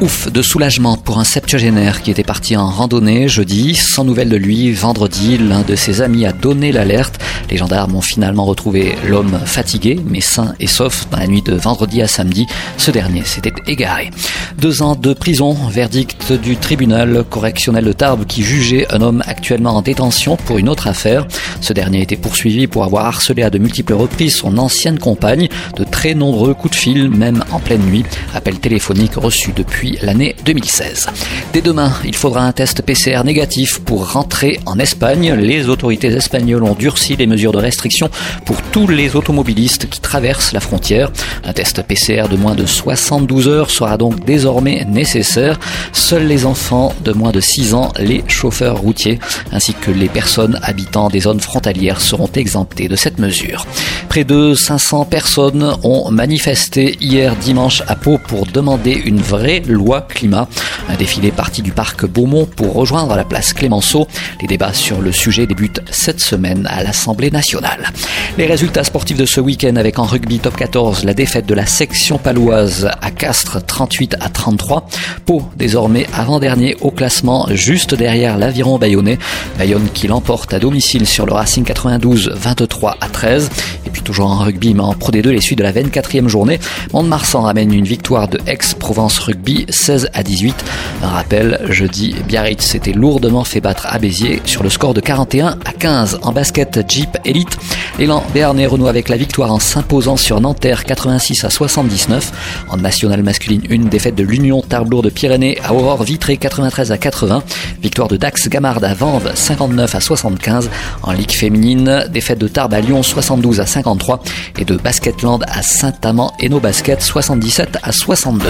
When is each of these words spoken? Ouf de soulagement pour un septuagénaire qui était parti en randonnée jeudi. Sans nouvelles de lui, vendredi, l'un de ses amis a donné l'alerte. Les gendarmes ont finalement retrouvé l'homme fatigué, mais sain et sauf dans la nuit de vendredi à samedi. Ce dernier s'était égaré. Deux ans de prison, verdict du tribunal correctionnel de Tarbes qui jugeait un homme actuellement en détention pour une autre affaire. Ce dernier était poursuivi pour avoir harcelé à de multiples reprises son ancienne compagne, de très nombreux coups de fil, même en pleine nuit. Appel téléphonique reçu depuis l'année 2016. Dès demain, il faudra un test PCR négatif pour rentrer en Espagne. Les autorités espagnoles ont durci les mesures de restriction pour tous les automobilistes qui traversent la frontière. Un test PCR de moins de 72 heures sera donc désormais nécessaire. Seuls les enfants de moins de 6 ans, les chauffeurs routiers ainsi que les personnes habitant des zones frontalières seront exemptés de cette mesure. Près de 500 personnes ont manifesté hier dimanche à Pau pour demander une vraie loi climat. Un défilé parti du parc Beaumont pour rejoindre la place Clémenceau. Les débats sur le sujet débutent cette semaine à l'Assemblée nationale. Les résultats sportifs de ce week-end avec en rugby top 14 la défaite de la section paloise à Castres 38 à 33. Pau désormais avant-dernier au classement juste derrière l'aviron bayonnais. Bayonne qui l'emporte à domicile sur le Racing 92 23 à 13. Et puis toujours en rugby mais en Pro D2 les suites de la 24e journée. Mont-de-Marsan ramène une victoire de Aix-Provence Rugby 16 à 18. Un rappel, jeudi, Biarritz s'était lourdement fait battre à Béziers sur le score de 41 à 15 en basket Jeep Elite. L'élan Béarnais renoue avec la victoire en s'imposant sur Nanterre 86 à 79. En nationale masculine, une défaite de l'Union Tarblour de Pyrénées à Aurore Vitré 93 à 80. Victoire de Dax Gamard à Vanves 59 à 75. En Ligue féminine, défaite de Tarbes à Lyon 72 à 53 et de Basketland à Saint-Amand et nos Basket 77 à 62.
Ouf 0.00 0.32
de 0.32 0.40
soulagement 0.40 0.96
pour 0.96 1.18
un 1.18 1.24
septuagénaire 1.24 2.00
qui 2.00 2.10
était 2.10 2.22
parti 2.22 2.56
en 2.56 2.70
randonnée 2.70 3.28
jeudi. 3.28 3.74
Sans 3.74 4.02
nouvelles 4.02 4.30
de 4.30 4.36
lui, 4.36 4.72
vendredi, 4.72 5.36
l'un 5.36 5.60
de 5.60 5.76
ses 5.76 6.00
amis 6.00 6.24
a 6.24 6.32
donné 6.32 6.72
l'alerte. 6.72 7.20
Les 7.50 7.58
gendarmes 7.58 7.94
ont 7.94 8.00
finalement 8.00 8.46
retrouvé 8.46 8.94
l'homme 9.06 9.38
fatigué, 9.44 10.00
mais 10.06 10.22
sain 10.22 10.54
et 10.58 10.66
sauf 10.66 11.06
dans 11.10 11.18
la 11.18 11.26
nuit 11.26 11.42
de 11.42 11.52
vendredi 11.52 12.00
à 12.00 12.08
samedi. 12.08 12.46
Ce 12.78 12.90
dernier 12.90 13.24
s'était 13.26 13.52
égaré. 13.66 14.10
Deux 14.56 14.80
ans 14.80 14.94
de 14.94 15.12
prison, 15.12 15.52
verdict 15.52 16.32
du 16.32 16.56
tribunal 16.56 17.22
correctionnel 17.28 17.84
de 17.84 17.92
Tarbes 17.92 18.24
qui 18.24 18.42
jugeait 18.42 18.86
un 18.94 19.02
homme 19.02 19.22
actuellement 19.26 19.76
en 19.76 19.82
détention 19.82 20.36
pour 20.36 20.56
une 20.56 20.70
autre 20.70 20.86
affaire. 20.86 21.26
Ce 21.60 21.74
dernier 21.74 22.00
était 22.00 22.16
poursuivi 22.16 22.68
pour 22.68 22.84
avoir 22.84 23.04
harcelé 23.04 23.42
à 23.42 23.50
de 23.50 23.58
multiples 23.58 23.94
reprises 23.94 24.36
son 24.36 24.56
ancienne 24.56 24.98
compagne, 24.98 25.48
de 25.76 25.84
très 25.84 26.14
nombreux 26.14 26.54
coups 26.54 26.74
de 26.74 26.80
fil, 26.80 27.10
même 27.10 27.44
en 27.50 27.58
pleine 27.58 27.82
nuit. 27.82 28.04
Appel 28.34 28.58
téléphonique 28.58 29.16
reçu 29.16 29.52
depuis 29.54 29.89
l'année 30.02 30.36
2016. 30.44 31.08
Dès 31.52 31.60
demain, 31.60 31.92
il 32.04 32.14
faudra 32.14 32.42
un 32.42 32.52
test 32.52 32.82
PCR 32.82 33.22
négatif 33.24 33.80
pour 33.80 34.12
rentrer 34.12 34.60
en 34.66 34.78
Espagne. 34.78 35.32
Les 35.34 35.68
autorités 35.68 36.08
espagnoles 36.08 36.64
ont 36.64 36.74
durci 36.74 37.16
les 37.16 37.26
mesures 37.26 37.52
de 37.52 37.58
restriction 37.58 38.10
pour 38.44 38.60
tous 38.62 38.86
les 38.86 39.16
automobilistes 39.16 39.88
qui 39.88 40.00
traversent 40.00 40.52
la 40.52 40.60
frontière. 40.60 41.10
Un 41.44 41.52
test 41.52 41.82
PCR 41.82 42.28
de 42.30 42.36
moins 42.36 42.54
de 42.54 42.66
72 42.66 43.48
heures 43.48 43.70
sera 43.70 43.96
donc 43.96 44.24
désormais 44.24 44.84
nécessaire. 44.84 45.58
Seuls 45.92 46.26
les 46.26 46.46
enfants 46.46 46.94
de 47.04 47.12
moins 47.12 47.32
de 47.32 47.40
6 47.40 47.74
ans, 47.74 47.92
les 47.98 48.24
chauffeurs 48.28 48.78
routiers 48.78 49.18
ainsi 49.52 49.74
que 49.74 49.90
les 49.90 50.08
personnes 50.08 50.58
habitant 50.62 51.08
des 51.08 51.20
zones 51.20 51.40
frontalières 51.40 52.00
seront 52.00 52.30
exemptés 52.34 52.88
de 52.88 52.96
cette 52.96 53.18
mesure. 53.18 53.66
Près 54.10 54.24
de 54.24 54.54
500 54.54 55.04
personnes 55.04 55.72
ont 55.84 56.10
manifesté 56.10 56.96
hier 57.00 57.36
dimanche 57.36 57.84
à 57.86 57.94
Pau 57.94 58.18
pour 58.18 58.44
demander 58.44 58.90
une 58.90 59.20
vraie 59.20 59.60
loi 59.60 60.00
climat. 60.00 60.48
Un 60.88 60.96
défilé 60.96 61.30
parti 61.30 61.62
du 61.62 61.70
parc 61.70 62.06
Beaumont 62.06 62.44
pour 62.44 62.74
rejoindre 62.74 63.14
la 63.14 63.24
place 63.24 63.52
Clémenceau. 63.52 64.08
Les 64.40 64.48
débats 64.48 64.72
sur 64.72 65.00
le 65.00 65.12
sujet 65.12 65.46
débutent 65.46 65.80
cette 65.92 66.18
semaine 66.18 66.66
à 66.68 66.82
l'Assemblée 66.82 67.30
nationale. 67.30 67.92
Les 68.38 68.46
résultats 68.46 68.84
sportifs 68.84 69.18
de 69.18 69.26
ce 69.26 69.40
week-end 69.40 69.74
avec 69.76 69.98
en 69.98 70.04
rugby 70.04 70.38
top 70.38 70.56
14 70.56 71.04
la 71.04 71.14
défaite 71.14 71.46
de 71.46 71.54
la 71.54 71.66
section 71.66 72.16
paloise 72.16 72.88
à 73.02 73.10
Castres 73.10 73.64
38 73.64 74.16
à 74.20 74.28
33. 74.28 74.86
Pau 75.26 75.42
désormais 75.56 76.06
avant-dernier 76.14 76.76
au 76.80 76.90
classement 76.90 77.48
juste 77.50 77.94
derrière 77.94 78.38
l'aviron 78.38 78.78
bayonnais. 78.78 79.18
Bayonne 79.58 79.88
qui 79.92 80.06
l'emporte 80.06 80.54
à 80.54 80.60
domicile 80.60 81.06
sur 81.06 81.26
le 81.26 81.32
Racing 81.32 81.64
92 81.64 82.32
23 82.34 82.96
à 83.00 83.08
13. 83.08 83.50
Et 83.86 83.90
puis 83.90 84.02
toujours 84.02 84.30
en 84.30 84.38
rugby 84.38 84.74
mais 84.74 84.82
en 84.82 84.94
Pro 84.94 85.10
D2 85.10 85.30
les 85.30 85.40
suites 85.40 85.58
de 85.58 85.64
la 85.64 85.72
24e 85.72 86.28
journée. 86.28 86.60
Mont-de-Marsan 86.92 87.42
ramène 87.42 87.74
une 87.74 87.84
victoire 87.84 88.28
de 88.28 88.38
Aix-Provence 88.46 89.18
Rugby 89.18 89.66
16 89.68 90.08
à 90.14 90.22
18. 90.22 90.64
Un 91.02 91.08
rappel, 91.08 91.60
jeudi, 91.68 92.14
Biarritz 92.26 92.64
s'était 92.64 92.92
lourdement 92.92 93.44
fait 93.44 93.60
battre 93.60 93.86
à 93.90 93.98
Béziers 93.98 94.40
sur 94.44 94.62
le 94.62 94.70
score 94.70 94.94
de 94.94 95.00
41 95.00 95.58
à 95.64 95.72
15 95.72 96.20
en 96.22 96.32
basket 96.32 96.80
Jeep 96.88 97.18
Elite. 97.24 97.58
L'élan 98.00 98.24
Béarnais 98.32 98.64
renoue 98.64 98.88
avec 98.88 99.10
la 99.10 99.18
victoire 99.18 99.52
en 99.52 99.58
s'imposant 99.58 100.16
sur 100.16 100.40
Nanterre 100.40 100.86
86 100.86 101.44
à 101.44 101.50
79. 101.50 102.64
En 102.70 102.78
nationale 102.78 103.22
masculine, 103.22 103.60
une 103.68 103.90
défaite 103.90 104.14
de 104.14 104.22
l'Union 104.22 104.62
Tarblour 104.62 105.02
de 105.02 105.10
Pyrénées 105.10 105.58
à 105.62 105.74
Aurore 105.74 106.02
Vitré 106.02 106.38
93 106.38 106.92
à 106.92 106.96
80. 106.96 107.42
Victoire 107.82 108.08
de 108.08 108.16
Dax 108.16 108.48
Gamard 108.48 108.82
à 108.82 108.94
Vanves 108.94 109.30
59 109.34 109.94
à 109.94 110.00
75. 110.00 110.70
En 111.02 111.12
Ligue 111.12 111.32
féminine, 111.32 112.06
défaite 112.10 112.38
de 112.38 112.48
Tarbes 112.48 112.72
à 112.72 112.80
Lyon 112.80 113.02
72 113.02 113.60
à 113.60 113.66
53 113.66 114.22
et 114.58 114.64
de 114.64 114.78
Basketland 114.78 115.44
à 115.46 115.60
Saint-Amand 115.60 116.32
et 116.40 116.48
nos 116.48 116.58
Basket 116.58 117.02
77 117.02 117.80
à 117.82 117.92
62. 117.92 118.46